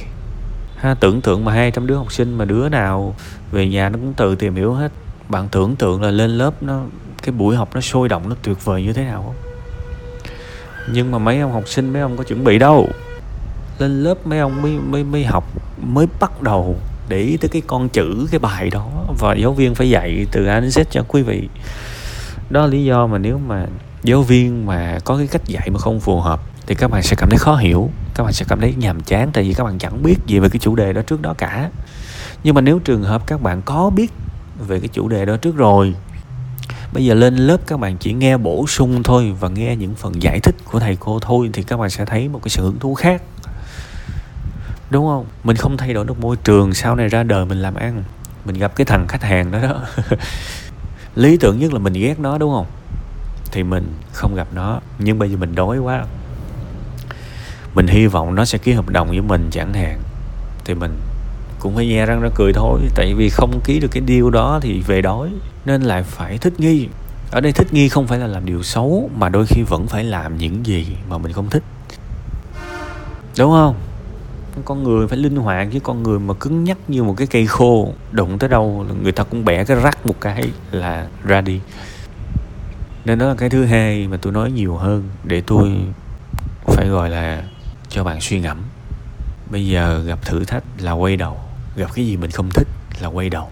Ha, 0.78 0.94
tưởng 0.94 1.22
tượng 1.22 1.46
mà 1.46 1.54
200 1.54 1.88
đứa 1.88 1.96
học 1.96 2.12
sinh 2.12 2.38
mà 2.38 2.46
đứa 2.46 2.70
nào 2.70 3.16
về 3.52 3.68
nhà 3.68 3.90
nó 3.90 4.00
cũng 4.00 4.14
tự 4.14 4.36
tìm 4.36 4.56
hiểu 4.56 4.74
hết 4.74 4.92
bạn 5.30 5.48
tưởng 5.52 5.75
tượng 5.75 6.02
là 6.02 6.12
lên 6.12 6.30
lớp 6.30 6.64
nó, 6.64 6.81
cái 7.24 7.31
buổi 7.31 7.56
học 7.56 7.70
nó 7.74 7.81
sôi 7.81 8.10
động, 8.10 8.30
nó 8.30 8.36
tuyệt 8.44 8.66
vời 8.66 8.84
như 8.84 8.94
thế 8.94 9.04
nào 9.04 9.24
không? 9.24 9.36
Nhưng 10.92 11.12
mà 11.12 11.18
mấy 11.18 11.40
ông 11.40 11.52
học 11.52 11.68
sinh, 11.68 11.94
mấy 11.94 12.02
ông 12.02 12.18
có 12.18 12.24
chuẩn 12.24 12.44
bị 12.44 12.60
đâu. 12.60 12.90
Lên 13.80 14.04
lớp 14.04 14.28
mấy 14.28 14.40
ông 14.40 14.62
mới 14.62 14.72
mới 14.72 15.04
mới 15.04 15.25
học, 15.25 15.44
mới 15.81 16.08
bắt 16.20 16.42
đầu 16.42 16.75
để 17.10 17.18
ý 17.18 17.38
tới 17.38 17.50
cái 17.50 17.62
con 17.68 17.90
chữ, 17.90 18.28
cái 18.31 18.40
bài 18.40 18.70
đó. 18.70 18.90
Và 19.20 19.36
giáo 19.36 19.54
viên 19.54 19.75
phải 19.75 19.90
dạy 19.90 20.25
từ 20.31 20.46
A 20.46 20.60
đến 20.60 20.70
Z 20.70 20.84
cho 20.92 21.04
quý 21.08 21.22
vị. 21.22 21.50
Đó 22.50 22.62
là 22.62 22.68
lý 22.68 22.84
do 22.84 23.08
mà 23.08 23.18
nếu 23.18 23.38
mà 23.38 23.66
giáo 24.04 24.22
viên 24.22 24.66
mà 24.66 25.00
có 25.06 25.18
cái 25.18 25.28
cách 25.28 25.46
dạy 25.46 25.70
mà 25.70 25.80
không 25.80 26.00
phù 26.00 26.20
hợp 26.20 26.42
thì 26.68 26.75
các 26.75 26.92
bạn 26.92 27.04
sẽ 27.04 27.16
cảm 27.16 27.30
thấy 27.30 27.38
khó 27.38 27.56
hiểu. 27.56 27.90
Các 28.16 28.24
bạn 28.24 28.34
sẽ 28.34 28.46
cảm 28.50 28.60
thấy 28.60 28.74
nhàm 28.78 29.02
chán, 29.02 29.30
tại 29.34 29.44
vì 29.44 29.54
các 29.54 29.64
bạn 29.64 29.78
chẳng 29.78 30.04
biết 30.04 30.16
gì 30.28 30.40
về 30.40 30.50
cái 30.50 30.60
chủ 30.60 30.75
đề 30.75 30.94
đó 30.94 31.02
trước 31.02 31.22
đó 31.22 31.34
cả. 31.38 31.70
Nhưng 32.44 32.56
mà 32.56 32.62
nếu 32.62 32.80
trường 32.80 33.04
hợp 33.04 33.28
các 33.28 33.42
bạn 33.42 33.62
có 33.66 33.90
biết 33.90 34.12
về 34.60 34.80
cái 34.80 34.88
chủ 34.88 35.08
đề 35.08 35.26
đó 35.26 35.38
trước 35.38 35.56
rồi. 35.56 35.94
Bây 36.94 37.06
giờ 37.06 37.14
lên 37.14 37.36
lớp 37.36 37.58
các 37.68 37.80
bạn 37.80 37.98
chỉ 37.98 38.14
nghe 38.14 38.38
bổ 38.38 38.68
sung 38.68 39.04
thôi 39.04 39.36
và 39.40 39.50
nghe 39.50 39.76
những 39.76 39.96
phần 39.96 40.22
giải 40.22 40.40
thích 40.40 40.56
của 40.66 40.80
thầy 40.80 40.98
cô 41.00 41.20
thôi 41.20 41.50
thì 41.54 41.64
các 41.64 41.78
bạn 41.78 41.90
sẽ 41.90 42.06
thấy 42.06 42.30
một 42.30 42.40
cái 42.44 42.50
sự 42.50 42.64
hứng 42.64 42.80
thú 42.80 42.94
khác. 42.94 43.22
Đúng 44.90 45.06
không? 45.06 45.26
Mình 45.44 45.56
không 45.56 45.78
thay 45.78 45.94
đổi 45.94 46.06
được 46.06 46.20
môi 46.20 46.36
trường 46.36 46.74
sau 46.74 46.96
này 46.96 47.08
ra 47.08 47.24
đời 47.24 47.46
mình 47.46 47.62
làm 47.62 47.76
ăn. 47.76 48.04
Mình 48.46 48.58
gặp 48.58 48.76
cái 48.76 48.86
thằng 48.86 49.08
khách 49.08 49.24
hàng 49.24 49.52
đó 49.52 49.60
đó. 49.62 49.82
Lý 51.16 51.38
tưởng 51.38 51.60
nhất 51.60 51.74
là 51.74 51.80
mình 51.80 51.94
ghét 51.94 52.20
nó, 52.20 52.38
đúng 52.38 52.54
không? 52.54 52.66
Thì 53.52 53.64
mình 53.64 53.94
không 54.12 54.36
gặp 54.36 54.48
nó. 54.54 54.80
Nhưng 55.00 55.20
bây 55.20 55.32
giờ 55.32 55.38
mình 55.38 55.56
đói 55.56 55.78
quá. 55.78 56.06
Mình 57.76 57.88
hy 57.88 58.08
vọng 58.08 58.36
nó 58.36 58.46
sẽ 58.46 58.58
ký 58.58 58.72
hợp 58.72 58.90
đồng 58.90 59.08
với 59.08 59.22
mình 59.22 59.50
chẳng 59.52 59.74
hạn. 59.74 60.00
Thì 60.66 60.74
mình 60.74 60.92
cũng 61.63 61.75
phải 61.75 61.88
nhe 61.88 62.06
răng 62.06 62.21
ra 62.21 62.30
cười 62.36 62.54
thôi. 62.54 62.80
Tại 62.95 63.13
vì 63.13 63.30
không 63.30 63.62
ký 63.63 63.80
được 63.80 63.88
cái 63.92 64.04
deal 64.07 64.30
đó 64.31 64.60
thì 64.62 64.81
về 64.81 65.01
đói, 65.01 65.30
nên 65.65 65.81
lại 65.81 66.04
phải 66.04 66.38
thích 66.38 66.60
nghi. 66.60 66.88
Ở 67.31 67.42
đây 67.42 67.51
thích 67.51 67.74
nghi 67.74 67.89
không 67.89 68.07
phải 68.07 68.19
là 68.19 68.27
làm 68.27 68.45
điều 68.45 68.63
xấu, 68.63 69.10
mà 69.15 69.30
đôi 69.30 69.45
khi 69.45 69.62
vẫn 69.62 69.88
phải 69.88 70.04
làm 70.04 70.38
những 70.38 70.65
gì 70.65 70.88
mà 71.10 71.18
mình 71.18 71.33
không 71.33 71.50
thích. 71.50 71.63
Đúng 73.38 73.51
không? 73.51 73.75
Con 74.65 74.83
người 74.83 75.07
phải 75.07 75.18
linh 75.18 75.36
hoạt, 75.36 75.68
chứ 75.74 75.80
con 75.80 76.04
người 76.04 76.19
mà 76.19 76.33
cứng 76.33 76.63
nhắc 76.63 76.77
như 76.88 77.04
một 77.04 77.13
cái 77.18 77.27
cây 77.27 77.48
khô, 77.48 77.94
đụng 78.12 78.39
tới 78.39 78.50
đâu 78.50 78.86
người 79.04 79.12
ta 79.12 79.24
cũng 79.24 79.45
bẻ 79.45 79.63
cái 79.63 79.77
rắc 79.77 80.06
một 80.06 80.15
cái 80.21 80.44
là 80.71 81.07
ra 81.24 81.42
đi. 81.42 81.60
Nên 83.06 83.19
đó 83.19 83.27
là 83.27 83.36
cái 83.36 83.50
thứ 83.50 83.65
hai 83.65 84.07
mà 84.07 84.18
tôi 84.18 84.33
nói 84.33 84.51
nhiều 84.51 84.75
hơn 84.75 85.10
để 85.24 85.42
tôi 85.42 85.71
phải 86.65 86.88
gọi 86.88 87.10
là 87.10 87.44
cho 87.89 88.04
bạn 88.04 88.21
suy 88.21 88.39
ngẫm. 88.39 88.57
Bây 89.51 89.68
giờ 89.68 90.04
gặp 90.06 90.25
thử 90.25 90.45
thách 90.45 90.63
là 90.80 90.92
quay 90.92 91.18
đầu 91.18 91.38
gặp 91.75 91.90
cái 91.94 92.06
gì 92.08 92.18
mình 92.18 92.31
không 92.31 92.50
thích 92.50 92.68
là 93.02 93.08
quay 93.08 93.30
đầu. 93.30 93.50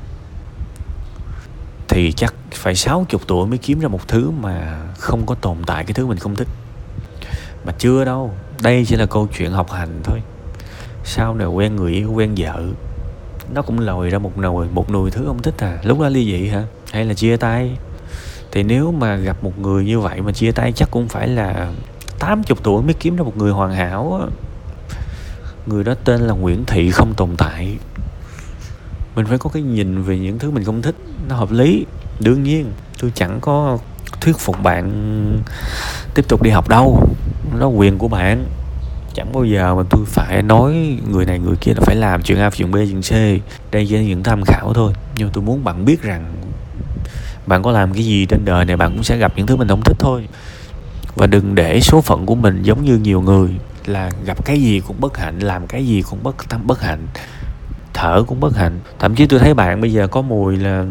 Thì 1.87 2.11
chắc 2.11 2.33
phải 2.51 2.75
60 2.75 3.05
tuổi 3.27 3.47
mới 3.47 3.57
kiếm 3.57 3.79
ra 3.79 3.87
một 3.87 4.07
thứ 4.07 4.31
mà 4.31 4.81
không 4.97 5.25
có 5.25 5.35
tồn 5.35 5.57
tại 5.65 5.83
cái 5.83 5.93
thứ 5.93 6.07
mình 6.07 6.17
không 6.17 6.35
thích. 6.35 6.47
Mà 7.65 7.73
chưa 7.79 8.05
đâu, 8.05 8.33
đây 8.61 8.85
chỉ 8.87 8.95
là 8.95 9.05
câu 9.05 9.27
chuyện 9.37 9.51
học 9.51 9.71
hành 9.71 10.01
thôi. 10.03 10.21
Sau 11.03 11.33
này 11.35 11.47
quen 11.47 11.75
người 11.75 11.93
yêu, 11.93 12.11
quen 12.11 12.35
vợ, 12.37 12.63
nó 13.53 13.61
cũng 13.61 13.79
lòi 13.79 14.09
ra 14.09 14.19
một 14.19 14.37
nồi 14.37 14.67
một 14.73 14.89
nồi 14.89 15.11
thứ 15.11 15.23
không 15.27 15.41
thích 15.41 15.55
à. 15.57 15.79
Lúc 15.83 15.99
đó 15.99 16.09
ly 16.09 16.25
dị 16.25 16.47
hả? 16.47 16.63
Hay 16.91 17.05
là 17.05 17.13
chia 17.13 17.37
tay? 17.37 17.77
Thì 18.51 18.63
nếu 18.63 18.91
mà 18.91 19.15
gặp 19.15 19.43
một 19.43 19.59
người 19.59 19.85
như 19.85 19.99
vậy 19.99 20.21
mà 20.21 20.31
chia 20.31 20.51
tay 20.51 20.71
chắc 20.71 20.91
cũng 20.91 21.07
phải 21.07 21.27
là 21.27 21.73
80 22.19 22.57
tuổi 22.63 22.83
mới 22.83 22.93
kiếm 22.93 23.15
ra 23.15 23.23
một 23.23 23.37
người 23.37 23.51
hoàn 23.51 23.73
hảo 23.73 24.19
á. 24.21 24.27
Người 25.65 25.83
đó 25.83 25.93
tên 26.03 26.21
là 26.21 26.33
Nguyễn 26.33 26.65
Thị 26.65 26.91
không 26.91 27.13
tồn 27.13 27.29
tại 27.37 27.77
mình 29.15 29.25
phải 29.25 29.37
có 29.37 29.49
cái 29.49 29.63
nhìn 29.63 30.01
về 30.01 30.19
những 30.19 30.39
thứ 30.39 30.51
mình 30.51 30.63
không 30.63 30.81
thích. 30.81 30.95
Nó 31.29 31.35
hợp 31.35 31.51
lý. 31.51 31.85
Đương 32.19 32.43
nhiên, 32.43 32.71
tôi 33.01 33.11
chẳng 33.15 33.39
có 33.41 33.77
thuyết 34.21 34.37
phục 34.37 34.63
bạn 34.63 34.91
tiếp 36.15 36.25
tục 36.27 36.41
đi 36.41 36.49
học 36.49 36.69
đâu. 36.69 37.07
Đó 37.59 37.67
quyền 37.67 37.97
của 37.97 38.07
bạn. 38.07 38.45
Chẳng 39.13 39.33
bao 39.33 39.45
giờ 39.45 39.75
mà 39.75 39.83
tôi 39.89 40.05
phải 40.05 40.43
nói 40.43 40.97
người 41.09 41.25
này 41.25 41.39
người 41.39 41.55
kia 41.61 41.71
là 41.75 41.81
phải 41.81 41.95
làm 41.95 42.23
chuyện 42.23 42.39
A, 42.39 42.49
chuyện 42.49 42.71
B, 42.71 42.75
chuyện 42.75 43.01
C. 43.01 43.11
Đây 43.71 43.85
chỉ 43.89 43.95
là 43.95 44.01
những 44.01 44.23
tham 44.23 44.43
khảo 44.45 44.73
thôi. 44.73 44.93
Nhưng 45.15 45.29
tôi 45.33 45.43
muốn 45.43 45.63
bạn 45.63 45.85
biết 45.85 46.01
rằng 46.01 46.33
bạn 47.47 47.63
có 47.63 47.71
làm 47.71 47.93
cái 47.93 48.05
gì 48.05 48.25
trên 48.25 48.45
đời 48.45 48.65
này 48.65 48.77
bạn 48.77 48.93
cũng 48.93 49.03
sẽ 49.03 49.17
gặp 49.17 49.33
những 49.35 49.47
thứ 49.47 49.55
mình 49.55 49.67
không 49.67 49.81
thích 49.85 49.97
thôi. 49.99 50.27
Và 51.15 51.27
đừng 51.27 51.55
để 51.55 51.81
số 51.81 52.01
phận 52.01 52.25
của 52.25 52.35
mình 52.35 52.63
giống 52.63 52.85
như 52.85 52.97
nhiều 52.97 53.21
người 53.21 53.49
là 53.85 54.11
gặp 54.25 54.45
cái 54.45 54.61
gì 54.61 54.79
cũng 54.79 54.95
bất 54.99 55.17
hạnh, 55.17 55.39
làm 55.39 55.67
cái 55.67 55.85
gì 55.85 56.01
cũng 56.01 56.23
bất 56.23 56.49
tâm, 56.49 56.67
bất 56.67 56.81
hạnh 56.81 57.07
thở 58.01 58.23
cũng 58.27 58.39
bất 58.39 58.55
hạnh. 58.55 58.79
Thậm 58.99 59.15
chí 59.15 59.25
tôi 59.25 59.39
thấy 59.39 59.53
bạn 59.53 59.81
bây 59.81 59.93
giờ 59.93 60.07
có 60.07 60.21
mùi 60.21 60.57
là, 60.57 60.85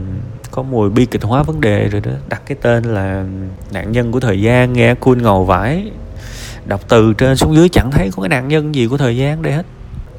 có 0.51 0.63
mùi 0.63 0.91
bi 0.91 1.07
kịch 1.07 1.23
hóa 1.23 1.43
vấn 1.43 1.61
đề 1.61 1.89
rồi 1.89 2.01
đó. 2.01 2.11
Đặt 2.29 2.43
cái 2.47 2.57
tên 2.63 2.85
là 2.85 3.25
nạn 3.73 3.93
nhân 3.93 4.13
của 4.13 4.21
thời 4.21 4.41
gian, 4.41 4.73
nghe 4.73 4.95
cool 4.95 5.17
ngầu 5.17 5.45
vải 5.45 5.91
đọc 6.67 6.81
từ 6.89 7.13
trên 7.13 7.37
xuống 7.37 7.55
dưới 7.55 7.69
chẳng 7.69 7.91
thấy 7.91 8.11
có 8.17 8.23
cái 8.23 8.29
nạn 8.29 8.49
nhân 8.49 8.75
gì 8.75 8.87
của 8.87 8.97
thời 8.97 9.17
gian 9.17 9.43
đây 9.43 9.53
hết. 9.53 9.67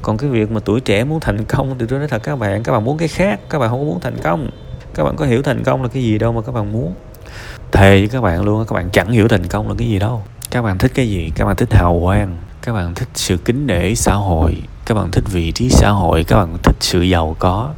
Còn 0.02 0.16
cái 0.16 0.30
việc 0.30 0.50
mà 0.50 0.60
tuổi 0.64 0.80
trẻ 0.80 1.04
muốn 1.04 1.20
thành 1.20 1.44
công 1.44 1.78
thì 1.78 1.86
tôi 1.88 1.98
nói 1.98 2.08
thật 2.08 2.22
các 2.22 2.38
bạn 2.38 2.62
các 2.62 2.72
bạn 2.72 2.84
muốn 2.84 2.98
cái 2.98 3.08
khác, 3.08 3.40
các 3.50 3.58
bạn 3.58 3.70
không 3.70 3.78
có 3.78 3.84
muốn 3.84 4.00
thành 4.00 4.18
công. 4.22 4.50
Các 4.94 5.04
bạn 5.04 5.16
có 5.16 5.24
hiểu 5.24 5.42
thành 5.42 5.64
công 5.64 5.82
là 5.82 5.88
cái 5.88 6.02
gì 6.02 6.18
đâu 6.18 6.32
mà 6.32 6.40
các 6.42 6.52
bạn 6.52 6.72
muốn. 6.72 6.94
Thề 7.72 7.98
với 7.98 8.08
các 8.08 8.20
bạn 8.20 8.42
luôn 8.42 8.64
các 8.68 8.74
bạn 8.74 8.88
chẳng 8.92 9.10
hiểu 9.10 9.28
thành 9.28 9.46
công 9.46 9.68
là 9.68 9.74
cái 9.78 9.88
gì 9.88 9.98
đâu. 9.98 10.22
Các 10.50 10.62
bạn 10.62 10.78
thích 10.78 10.92
cái 10.94 11.08
gì? 11.08 11.30
Các 11.34 11.44
bạn 11.44 11.56
thích 11.56 11.72
hào 11.72 12.00
quang. 12.02 12.36
Các 12.62 12.72
bạn 12.72 12.94
thích 12.94 13.08
sự 13.14 13.36
kính 13.36 13.66
nể 13.66 13.94
xã 13.94 14.14
hội 14.14 14.62
các 14.86 14.94
bạn 14.94 15.10
thích 15.10 15.24
vị 15.30 15.52
trí 15.52 15.68
xã 15.68 15.90
hội, 15.90 16.24
các 16.24 16.36
bạn 16.36 16.56
thích 16.62 16.76
sự 16.80 17.00
giàu 17.00 17.36
có. 17.38 17.70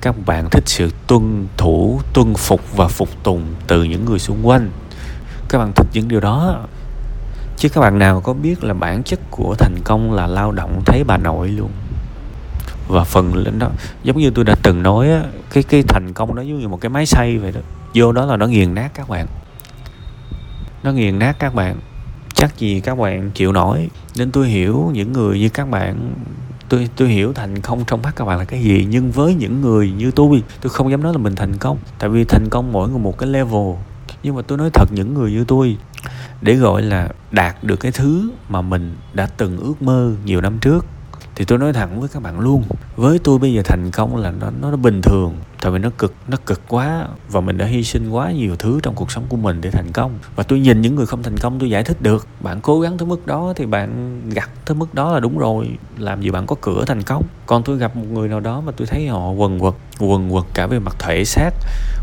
Các 0.00 0.14
bạn 0.26 0.50
thích 0.50 0.64
sự 0.66 0.90
tuân 1.06 1.46
thủ, 1.56 2.00
tuân 2.12 2.34
phục 2.34 2.76
và 2.76 2.88
phục 2.88 3.08
tùng 3.22 3.42
từ 3.66 3.84
những 3.84 4.04
người 4.04 4.18
xung 4.18 4.46
quanh. 4.46 4.70
Các 5.48 5.58
bạn 5.58 5.72
thích 5.76 5.86
những 5.92 6.08
điều 6.08 6.20
đó. 6.20 6.66
Chứ 7.56 7.68
các 7.68 7.80
bạn 7.80 7.98
nào 7.98 8.20
có 8.20 8.32
biết 8.32 8.64
là 8.64 8.74
bản 8.74 9.02
chất 9.02 9.20
của 9.30 9.54
thành 9.58 9.76
công 9.84 10.12
là 10.12 10.26
lao 10.26 10.52
động 10.52 10.82
thấy 10.86 11.04
bà 11.04 11.16
nội 11.16 11.48
luôn. 11.48 11.70
Và 12.88 13.04
phần 13.04 13.34
lên 13.34 13.58
đó, 13.58 13.68
giống 14.02 14.18
như 14.18 14.30
tôi 14.30 14.44
đã 14.44 14.54
từng 14.62 14.82
nói 14.82 15.10
á, 15.10 15.22
cái 15.50 15.62
cái 15.62 15.82
thành 15.88 16.12
công 16.12 16.34
đó 16.34 16.42
giống 16.42 16.60
như 16.60 16.68
một 16.68 16.80
cái 16.80 16.90
máy 16.90 17.06
xay 17.06 17.38
vậy 17.38 17.52
đó. 17.52 17.60
Vô 17.94 18.12
đó 18.12 18.24
là 18.24 18.36
nó 18.36 18.46
nghiền 18.46 18.74
nát 18.74 18.90
các 18.94 19.08
bạn. 19.08 19.26
Nó 20.82 20.92
nghiền 20.92 21.18
nát 21.18 21.36
các 21.38 21.54
bạn. 21.54 21.76
Chắc 22.34 22.58
gì 22.58 22.80
các 22.80 22.98
bạn 22.98 23.30
chịu 23.30 23.52
nổi. 23.52 23.88
Nên 24.16 24.30
tôi 24.30 24.48
hiểu 24.48 24.90
những 24.94 25.12
người 25.12 25.38
như 25.38 25.48
các 25.48 25.70
bạn 25.70 26.14
tôi 26.74 26.88
tôi 26.96 27.08
hiểu 27.08 27.32
thành 27.32 27.60
công 27.60 27.84
trong 27.86 28.02
mắt 28.02 28.12
các 28.16 28.24
bạn 28.24 28.38
là 28.38 28.44
cái 28.44 28.62
gì, 28.62 28.86
nhưng 28.90 29.10
với 29.10 29.34
những 29.34 29.60
người 29.60 29.90
như 29.90 30.10
tôi 30.10 30.42
tôi 30.60 30.70
không 30.70 30.90
dám 30.90 31.02
nói 31.02 31.12
là 31.12 31.18
mình 31.18 31.34
thành 31.34 31.56
công. 31.56 31.78
Tại 31.98 32.10
vì 32.10 32.24
thành 32.24 32.48
công 32.50 32.72
mỗi 32.72 32.88
người 32.88 32.98
một 32.98 33.18
cái 33.18 33.28
level. 33.28 33.74
Nhưng 34.22 34.36
mà 34.36 34.42
tôi 34.42 34.58
nói 34.58 34.70
thật, 34.72 34.88
những 34.92 35.14
người 35.14 35.32
như 35.32 35.44
tôi, 35.44 35.76
để 36.40 36.54
gọi 36.54 36.82
là 36.82 37.08
đạt 37.30 37.64
được 37.64 37.76
cái 37.76 37.92
thứ 37.92 38.30
mà 38.48 38.62
mình 38.62 38.96
đã 39.12 39.28
từng 39.36 39.58
ước 39.58 39.82
mơ 39.82 40.12
nhiều 40.24 40.40
năm 40.40 40.58
trước 40.58 40.86
thì 41.34 41.44
tôi 41.44 41.58
nói 41.58 41.72
thẳng 41.72 42.00
với 42.00 42.08
các 42.08 42.22
bạn 42.22 42.40
luôn 42.40 42.62
với 42.96 43.18
tôi 43.18 43.38
bây 43.38 43.54
giờ 43.54 43.62
thành 43.64 43.90
công 43.90 44.16
là 44.16 44.30
nó 44.30 44.50
nó, 44.60 44.70
nó 44.70 44.76
bình 44.76 45.02
thường. 45.02 45.34
Tại 45.62 45.72
vì 45.72 45.78
nó 45.78 45.90
cực 45.98 46.14
nó 46.28 46.36
cực 46.46 46.60
quá 46.68 47.08
và 47.30 47.40
mình 47.40 47.58
đã 47.58 47.66
hy 47.66 47.84
sinh 47.84 48.10
quá 48.10 48.32
nhiều 48.32 48.56
thứ 48.56 48.80
trong 48.82 48.94
cuộc 48.94 49.10
sống 49.10 49.24
của 49.28 49.36
mình 49.36 49.60
để 49.60 49.70
thành 49.70 49.92
công. 49.92 50.18
Và 50.36 50.42
tôi 50.42 50.60
nhìn 50.60 50.80
những 50.80 50.94
người 50.94 51.06
không 51.06 51.22
thành 51.22 51.36
công 51.36 51.58
tôi 51.58 51.70
giải 51.70 51.84
thích 51.84 52.02
được. 52.02 52.26
Bạn 52.40 52.60
cố 52.60 52.80
gắng 52.80 52.98
tới 52.98 53.06
mức 53.06 53.26
đó 53.26 53.52
thì 53.56 53.66
bạn 53.66 54.20
gặt 54.30 54.50
tới 54.64 54.74
mức 54.74 54.94
đó 54.94 55.12
là 55.12 55.20
đúng 55.20 55.38
rồi. 55.38 55.68
Làm 55.98 56.22
gì 56.22 56.30
bạn 56.30 56.46
có 56.46 56.56
cửa 56.60 56.84
thành 56.86 57.02
công. 57.02 57.22
Còn 57.46 57.62
tôi 57.62 57.78
gặp 57.78 57.96
một 57.96 58.06
người 58.12 58.28
nào 58.28 58.40
đó 58.40 58.60
mà 58.60 58.72
tôi 58.76 58.86
thấy 58.86 59.08
họ 59.08 59.30
quần 59.30 59.58
quật 59.58 59.74
quần 59.98 60.30
quật 60.30 60.44
cả 60.54 60.66
về 60.66 60.78
mặt 60.78 60.96
thể 60.98 61.24
xác 61.24 61.50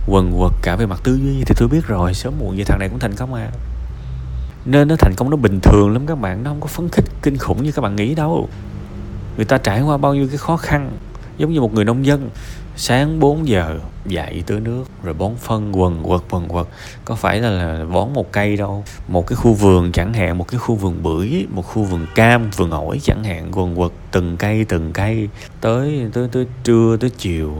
quần 0.08 0.32
quật 0.40 0.52
cả 0.62 0.76
về 0.76 0.86
mặt 0.86 1.00
tư 1.04 1.20
duy 1.24 1.44
thì 1.46 1.56
tôi 1.58 1.68
biết 1.68 1.88
rồi 1.88 2.14
sớm 2.14 2.34
muộn 2.40 2.58
gì 2.58 2.64
thằng 2.64 2.80
này 2.80 2.90
cũng 2.90 3.00
thành 3.00 3.16
công 3.16 3.34
à. 3.34 3.52
Nên 4.66 4.88
nó 4.88 4.96
thành 4.96 5.14
công 5.16 5.30
nó 5.30 5.38
bình 5.38 5.60
thường 5.60 5.94
lắm 5.94 6.06
các 6.08 6.16
bạn 6.16 6.44
nó 6.44 6.50
không 6.50 6.62
có 6.62 6.68
phấn 6.68 6.90
khích 6.90 7.06
kinh 7.22 7.38
khủng 7.38 7.64
như 7.64 7.72
các 7.72 7.82
bạn 7.82 7.96
nghĩ 7.96 8.16
đâu 8.16 8.50
người 9.42 9.46
ta 9.46 9.58
trải 9.58 9.82
qua 9.82 9.98
bao 9.98 10.16
nhiêu 10.16 10.28
cái 10.28 10.38
khó 10.38 10.58
khăn 10.58 10.92
giống 11.38 11.54
như 11.54 11.62
một 11.62 11.74
người 11.74 11.86
nông 11.86 12.06
dân 12.06 12.30
sáng 12.76 13.20
4 13.20 13.48
giờ 13.48 13.80
dậy 14.06 14.44
tưới 14.46 14.60
nước 14.60 14.84
rồi 15.04 15.14
bón 15.14 15.32
phân 15.36 15.80
quần 15.80 16.04
quật 16.04 16.22
quần 16.30 16.48
quật. 16.48 16.68
Có 17.06 17.16
phải 17.16 17.40
là, 17.40 17.50
là 17.50 17.86
bón 17.86 18.14
một 18.14 18.32
cây 18.32 18.58
đâu. 18.58 18.84
Một 19.08 19.28
cái 19.28 19.36
khu 19.36 19.54
vườn 19.54 19.92
chẳng 19.92 20.14
hạn 20.14 20.38
một 20.38 20.48
cái 20.48 20.60
khu 20.60 20.76
vườn 20.76 21.04
bưởi 21.04 21.46
một 21.50 21.62
khu 21.62 21.84
vườn 21.84 22.06
cam 22.16 22.50
vườn 22.50 22.72
ổi 22.72 23.00
chẳng 23.04 23.24
hạn 23.24 23.52
quần 23.52 23.76
quật 23.76 23.92
từng 24.12 24.38
cây 24.38 24.66
từng 24.66 24.94
cây. 24.94 25.30
Tới 25.62 26.10
tới 26.14 26.28
tới 26.32 26.46
trưa 26.64 26.98
tới 27.00 27.10
chiều 27.10 27.56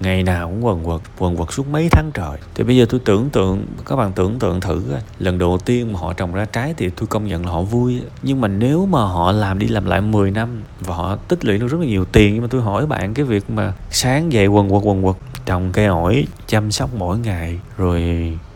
ngày 0.00 0.22
nào 0.22 0.48
cũng 0.48 0.64
quần 0.64 0.84
quật 0.84 1.00
quần 1.18 1.36
quật 1.36 1.52
suốt 1.52 1.68
mấy 1.68 1.88
tháng 1.90 2.10
trời. 2.14 2.38
Thì 2.54 2.64
bây 2.64 2.76
giờ 2.76 2.86
tôi 2.88 3.00
tưởng 3.04 3.30
tượng, 3.30 3.66
các 3.86 3.96
bạn 3.96 4.12
tưởng 4.12 4.38
tượng 4.38 4.60
thử 4.60 4.82
lần 5.18 5.38
đầu 5.38 5.58
tiên 5.64 5.92
mà 5.92 5.98
họ 5.98 6.12
trồng 6.12 6.34
ra 6.34 6.44
trái 6.44 6.74
thì 6.76 6.90
tôi 6.90 7.06
công 7.06 7.26
nhận 7.26 7.46
là 7.46 7.52
họ 7.52 7.62
vui. 7.62 8.00
Nhưng 8.22 8.40
mà 8.40 8.48
nếu 8.48 8.86
mà 8.86 8.98
họ 8.98 9.32
làm 9.32 9.58
đi 9.58 9.66
làm 9.68 9.86
lại 9.86 10.00
10 10.00 10.30
năm 10.30 10.62
và 10.80 10.94
họ 10.94 11.16
tích 11.16 11.44
lũy 11.44 11.58
được 11.58 11.66
rất 11.66 11.80
là 11.80 11.86
nhiều 11.86 12.04
tiền, 12.04 12.34
nhưng 12.34 12.42
mà 12.42 12.48
tôi 12.50 12.62
hỏi 12.62 12.86
bạn 12.86 13.14
cái 13.14 13.24
việc 13.24 13.50
mà 13.50 13.72
sáng 13.90 14.32
dậy 14.32 14.46
quần 14.46 14.68
quật 14.70 14.82
quần 14.84 15.02
quật, 15.02 15.16
trồng 15.46 15.70
cây 15.72 15.86
ổi, 15.86 16.26
chăm 16.46 16.70
sóc 16.70 16.90
mỗi 16.94 17.18
ngày, 17.18 17.60
rồi 17.76 18.02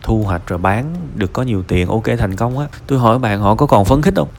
thu 0.03 0.23
hoạch, 0.23 0.47
rồi 0.47 0.59
bán 0.59 0.95
được 1.15 1.33
có 1.33 1.43
nhiều 1.43 1.63
tiền, 1.63 1.87
ok, 1.87 2.03
thành 2.17 2.35
công 2.35 2.59
á. 2.59 2.67
Tôi 2.87 2.99
hỏi 2.99 3.19
bạn, 3.19 3.39
họ 3.39 3.55
có 3.55 3.65
còn 3.65 3.85
phấn 3.85 4.01
khích 4.01 4.13
không? 4.15 4.29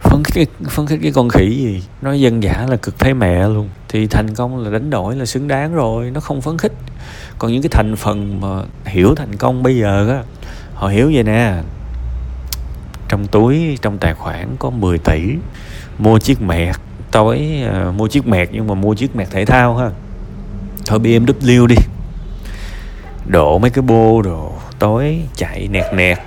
Phấn 0.00 0.22
khích 0.24 0.50
phấn 0.68 0.86
khích 0.86 1.00
cái 1.02 1.12
con 1.12 1.28
khỉ 1.28 1.56
gì? 1.56 1.82
Nói 2.02 2.20
dân 2.20 2.42
giả 2.42 2.66
là 2.68 2.76
cực 2.76 2.98
thấy 2.98 3.14
mẹ 3.14 3.48
luôn 3.48 3.68
thì 3.94 4.06
thành 4.06 4.34
công 4.34 4.64
là 4.64 4.70
đánh 4.70 4.90
đổi 4.90 5.16
là 5.16 5.26
xứng 5.26 5.48
đáng 5.48 5.74
rồi 5.74 6.10
nó 6.10 6.20
không 6.20 6.40
phấn 6.40 6.58
khích. 6.58 6.72
Còn 7.38 7.52
những 7.52 7.62
cái 7.62 7.68
thành 7.68 7.96
phần 7.96 8.40
mà 8.40 8.48
hiểu 8.84 9.14
thành 9.14 9.36
công 9.36 9.62
bây 9.62 9.76
giờ 9.76 10.08
á 10.08 10.22
họ 10.74 10.88
hiểu 10.88 11.10
vậy 11.14 11.22
nè. 11.22 11.54
Trong 13.08 13.26
túi 13.26 13.78
trong 13.82 13.98
tài 13.98 14.14
khoản 14.14 14.56
có 14.58 14.70
10 14.70 14.98
tỷ 14.98 15.20
mua 15.98 16.18
chiếc 16.18 16.42
mẹt. 16.42 16.76
Tối 17.10 17.62
uh, 17.66 17.74
à, 17.74 17.90
mua 17.96 18.08
chiếc 18.08 18.26
mẹt 18.26 18.48
nhưng 18.52 18.66
mà 18.66 18.74
mua 18.74 18.94
chiếc 18.94 19.16
mẹt 19.16 19.30
thể 19.30 19.44
thao 19.44 19.76
ha. 19.76 19.90
Thôi 20.86 20.98
BMW 20.98 21.66
đi. 21.66 21.76
Đổ 23.26 23.58
mấy 23.58 23.70
cái 23.70 23.82
bô 23.82 24.22
đồ 24.22 24.52
tối 24.78 25.20
chạy 25.36 25.68
nẹt 25.68 25.94
nẹt 25.94 26.18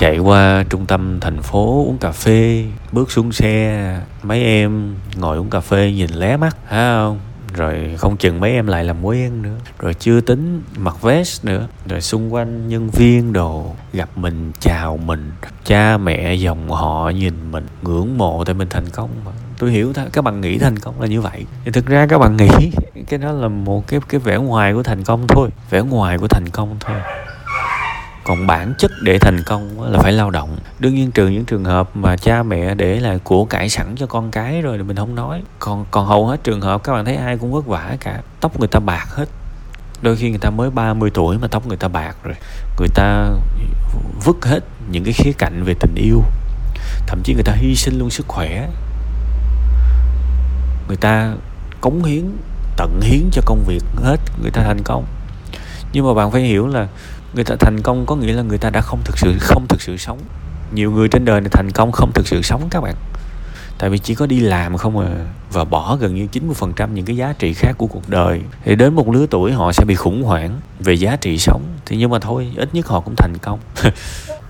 chạy 0.00 0.18
qua 0.18 0.64
trung 0.70 0.86
tâm 0.86 1.20
thành 1.20 1.42
phố 1.42 1.84
uống 1.86 1.98
cà 1.98 2.12
phê, 2.12 2.64
bước 2.92 3.10
xuống 3.10 3.32
xe, 3.32 4.00
mấy 4.22 4.42
em 4.42 4.94
ngồi 5.16 5.36
uống 5.36 5.50
cà 5.50 5.60
phê 5.60 5.92
nhìn 5.92 6.10
lé 6.10 6.36
mắt 6.36 6.56
hả 6.66 6.96
không? 6.96 7.20
Rồi 7.54 7.94
không 7.98 8.16
chừng 8.16 8.40
mấy 8.40 8.50
em 8.50 8.66
lại 8.66 8.84
làm 8.84 9.04
quen 9.04 9.42
nữa. 9.42 9.56
Rồi 9.78 9.94
chưa 9.94 10.20
tính 10.20 10.62
mặc 10.76 11.02
vest 11.02 11.44
nữa. 11.44 11.68
Rồi 11.86 12.00
xung 12.00 12.34
quanh 12.34 12.68
nhân 12.68 12.90
viên 12.90 13.32
đồ 13.32 13.72
gặp 13.92 14.08
mình, 14.16 14.52
chào 14.60 14.96
mình. 14.96 15.32
Cha 15.64 15.98
mẹ 15.98 16.34
dòng 16.34 16.70
họ 16.70 17.10
nhìn 17.10 17.52
mình, 17.52 17.66
ngưỡng 17.82 18.18
mộ 18.18 18.44
tại 18.44 18.54
mình 18.54 18.68
thành 18.68 18.88
công 18.90 19.10
mà. 19.24 19.32
Tôi 19.58 19.70
hiểu 19.70 19.92
thôi 19.92 20.06
các 20.12 20.24
bạn 20.24 20.40
nghĩ 20.40 20.58
thành 20.58 20.78
công 20.78 21.00
là 21.00 21.06
như 21.06 21.20
vậy. 21.20 21.46
Thì 21.64 21.70
thực 21.70 21.86
ra 21.86 22.06
các 22.06 22.18
bạn 22.18 22.36
nghĩ, 22.36 22.70
cái 23.08 23.18
đó 23.18 23.32
là 23.32 23.48
một 23.48 23.88
cái 23.88 24.00
cái 24.08 24.20
vẻ 24.20 24.36
ngoài 24.36 24.74
của 24.74 24.82
thành 24.82 25.04
công 25.04 25.26
thôi. 25.26 25.48
Vẻ 25.70 25.80
ngoài 25.80 26.18
của 26.18 26.28
thành 26.28 26.48
công 26.48 26.76
thôi 26.80 26.96
còn 28.24 28.46
bản 28.46 28.74
chất 28.78 28.90
để 29.02 29.18
thành 29.18 29.42
công 29.46 29.92
là 29.92 29.98
phải 29.98 30.12
lao 30.12 30.30
động. 30.30 30.58
Đương 30.78 30.94
nhiên 30.94 31.10
trừ 31.10 31.28
những 31.28 31.44
trường 31.44 31.64
hợp 31.64 31.96
mà 31.96 32.16
cha 32.16 32.42
mẹ 32.42 32.74
để 32.74 33.00
là 33.00 33.18
của 33.24 33.44
cải 33.44 33.68
sẵn 33.68 33.94
cho 33.96 34.06
con 34.06 34.30
cái 34.30 34.62
rồi 34.62 34.76
thì 34.76 34.82
mình 34.82 34.96
không 34.96 35.14
nói. 35.14 35.42
Còn 35.58 35.84
còn 35.90 36.06
hầu 36.06 36.26
hết 36.26 36.44
trường 36.44 36.60
hợp 36.60 36.84
các 36.84 36.92
bạn 36.92 37.04
thấy 37.04 37.16
ai 37.16 37.38
cũng 37.38 37.52
vất 37.52 37.66
vả 37.66 37.96
cả, 38.00 38.20
tóc 38.40 38.58
người 38.58 38.68
ta 38.68 38.80
bạc 38.80 39.06
hết. 39.10 39.28
Đôi 40.02 40.16
khi 40.16 40.30
người 40.30 40.38
ta 40.38 40.50
mới 40.50 40.70
30 40.70 41.10
tuổi 41.14 41.38
mà 41.38 41.48
tóc 41.48 41.66
người 41.66 41.76
ta 41.76 41.88
bạc 41.88 42.16
rồi, 42.22 42.34
người 42.78 42.88
ta 42.94 43.30
vứt 44.24 44.36
hết 44.44 44.60
những 44.90 45.04
cái 45.04 45.12
khía 45.12 45.32
cạnh 45.38 45.62
về 45.64 45.74
tình 45.80 45.94
yêu. 45.94 46.22
Thậm 47.06 47.20
chí 47.24 47.34
người 47.34 47.42
ta 47.42 47.52
hy 47.52 47.76
sinh 47.76 47.98
luôn 47.98 48.10
sức 48.10 48.28
khỏe. 48.28 48.68
Người 50.88 50.96
ta 50.96 51.34
cống 51.80 52.04
hiến, 52.04 52.24
tận 52.76 53.00
hiến 53.00 53.28
cho 53.32 53.42
công 53.46 53.64
việc 53.66 53.82
hết, 53.96 54.16
người 54.42 54.50
ta 54.50 54.62
thành 54.62 54.82
công. 54.84 55.04
Nhưng 55.92 56.06
mà 56.06 56.14
bạn 56.14 56.30
phải 56.30 56.42
hiểu 56.42 56.66
là 56.66 56.88
người 57.34 57.44
ta 57.44 57.56
thành 57.60 57.82
công 57.82 58.06
có 58.06 58.16
nghĩa 58.16 58.32
là 58.32 58.42
người 58.42 58.58
ta 58.58 58.70
đã 58.70 58.80
không 58.80 59.00
thực 59.04 59.18
sự, 59.18 59.36
không 59.40 59.66
thực 59.68 59.82
sự 59.82 59.96
sống. 59.96 60.18
Nhiều 60.74 60.90
người 60.90 61.08
trên 61.08 61.24
đời 61.24 61.40
này 61.40 61.50
thành 61.52 61.70
công 61.70 61.92
không 61.92 62.12
thực 62.12 62.26
sự 62.26 62.42
sống 62.42 62.62
các 62.70 62.80
bạn. 62.80 62.94
Tại 63.78 63.90
vì 63.90 63.98
chỉ 63.98 64.14
có 64.14 64.26
đi 64.26 64.40
làm 64.40 64.76
không 64.76 64.98
à 64.98 65.26
và 65.52 65.64
bỏ 65.64 65.96
gần 65.96 66.14
như 66.14 66.28
90% 66.32 66.92
những 66.94 67.04
cái 67.04 67.16
giá 67.16 67.34
trị 67.38 67.54
khác 67.54 67.72
của 67.78 67.86
cuộc 67.86 68.08
đời. 68.08 68.42
Thì 68.64 68.74
đến 68.74 68.94
một 68.94 69.08
lứa 69.08 69.26
tuổi 69.30 69.52
họ 69.52 69.72
sẽ 69.72 69.84
bị 69.84 69.94
khủng 69.94 70.22
hoảng 70.22 70.60
về 70.80 70.94
giá 70.94 71.16
trị 71.16 71.38
sống. 71.38 71.62
Thì 71.86 71.96
nhưng 71.96 72.10
mà 72.10 72.18
thôi, 72.18 72.52
ít 72.56 72.74
nhất 72.74 72.86
họ 72.86 73.00
cũng 73.00 73.14
thành 73.16 73.38
công. 73.42 73.58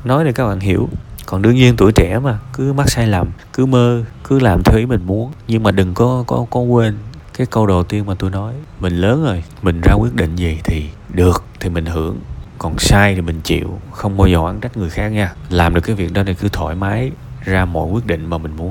Nói 0.05 0.25
để 0.25 0.33
các 0.33 0.47
bạn 0.47 0.61
hiểu, 0.61 0.89
còn 1.27 1.43
đương 1.43 1.55
nhiên 1.55 1.75
tuổi 1.77 1.93
trẻ 1.93 2.19
mà, 2.19 2.39
cứ 2.53 2.73
mắc 2.73 2.91
sai 2.91 3.07
lầm, 3.07 3.31
cứ 3.53 3.67
mơ, 3.67 4.05
cứ 4.25 4.39
làm 4.39 4.63
theo 4.63 4.79
ý 4.79 4.87
mình 4.87 5.07
muốn. 5.07 5.33
Nhưng 5.49 5.63
mà 5.63 5.71
đừng 5.71 5.95
có 5.95 6.25
có 6.27 6.47
có 6.51 6.61
quên 6.61 6.99
cái 7.39 7.47
câu 7.47 7.67
đầu 7.67 7.85
tiên 7.85 8.07
mà 8.07 8.15
tôi 8.15 8.31
nói, 8.31 8.55
mình 8.81 8.97
lớn 8.97 9.25
rồi, 9.25 9.45
mình 9.63 9.81
ra 9.81 9.93
quyết 9.93 10.15
định 10.15 10.37
gì 10.37 10.59
thì 10.65 10.85
được, 11.09 11.45
thì 11.61 11.69
mình 11.69 11.87
hưởng 11.87 12.19
còn 12.62 12.79
sai 12.79 13.14
thì 13.14 13.21
mình 13.21 13.40
chịu, 13.45 13.79
không 13.90 14.17
bao 14.17 14.26
giờ 14.26 14.38
oán 14.38 14.61
trách 14.61 14.76
người 14.76 14.90
khác 14.90 15.09
nha. 15.09 15.33
Làm 15.50 15.75
được 15.75 15.81
cái 15.81 15.97
việc 15.97 16.12
đó 16.12 16.23
thì 16.26 16.35
cứ 16.35 16.49
thoải 16.49 16.75
mái 16.75 17.11
ra 17.45 17.64
mọi 17.64 17.88
quyết 17.90 18.07
định 18.07 18.26
mà 18.26 18.38
mình 18.38 18.57
muốn. 18.57 18.69